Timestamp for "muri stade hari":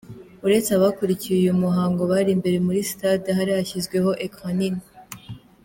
2.65-3.51